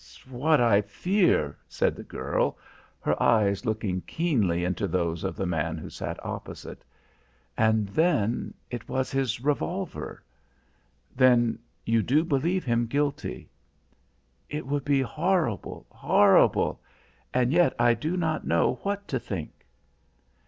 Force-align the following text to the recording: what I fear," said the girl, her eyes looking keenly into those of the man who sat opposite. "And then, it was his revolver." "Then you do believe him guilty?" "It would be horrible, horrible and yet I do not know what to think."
what 0.27 0.59
I 0.59 0.81
fear," 0.81 1.55
said 1.69 1.95
the 1.95 2.01
girl, 2.01 2.57
her 3.01 3.21
eyes 3.21 3.67
looking 3.67 4.01
keenly 4.01 4.63
into 4.63 4.87
those 4.87 5.23
of 5.23 5.35
the 5.35 5.45
man 5.45 5.77
who 5.77 5.91
sat 5.91 6.17
opposite. 6.25 6.83
"And 7.55 7.87
then, 7.89 8.55
it 8.71 8.89
was 8.89 9.11
his 9.11 9.41
revolver." 9.43 10.23
"Then 11.15 11.59
you 11.85 12.01
do 12.01 12.23
believe 12.23 12.65
him 12.65 12.87
guilty?" 12.87 13.47
"It 14.49 14.65
would 14.65 14.85
be 14.85 15.01
horrible, 15.01 15.85
horrible 15.91 16.81
and 17.31 17.53
yet 17.53 17.75
I 17.77 17.93
do 17.93 18.17
not 18.17 18.43
know 18.43 18.79
what 18.81 19.07
to 19.09 19.19
think." 19.19 19.53